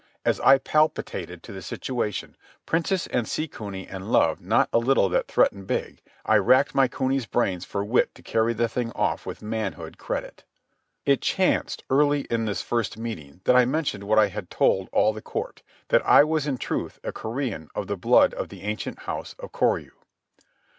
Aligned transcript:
As 0.25 0.39
I 0.39 0.57
palpitated 0.57 1.43
to 1.43 1.53
the 1.53 1.61
situation, 1.61 2.35
princess 2.65 3.05
and 3.05 3.27
sea 3.27 3.47
cuny 3.47 3.87
and 3.87 4.11
love 4.11 4.41
not 4.41 4.67
a 4.73 4.79
little 4.79 5.09
that 5.09 5.27
threatened 5.27 5.67
big, 5.67 6.01
I 6.25 6.37
racked 6.37 6.73
my 6.73 6.87
cuny's 6.87 7.27
brains 7.27 7.65
for 7.65 7.85
wit 7.85 8.15
to 8.15 8.23
carry 8.23 8.53
the 8.55 8.67
thing 8.67 8.91
off 8.93 9.27
with 9.27 9.43
manhood 9.43 9.99
credit. 9.99 10.43
It 11.05 11.21
chanced, 11.21 11.83
early 11.91 12.21
in 12.31 12.45
this 12.45 12.63
first 12.63 12.97
meeting, 12.97 13.41
that 13.43 13.55
I 13.55 13.65
mentioned 13.65 14.05
what 14.05 14.17
I 14.17 14.29
had 14.29 14.49
told 14.49 14.89
all 14.91 15.13
the 15.13 15.21
Court, 15.21 15.61
that 15.89 16.03
I 16.03 16.23
was 16.23 16.47
in 16.47 16.57
truth 16.57 16.97
a 17.03 17.11
Korean 17.11 17.69
of 17.75 17.85
the 17.85 17.95
blood 17.95 18.33
of 18.33 18.49
the 18.49 18.63
ancient 18.63 19.01
house 19.03 19.35
of 19.37 19.51
Koryu. 19.51 19.91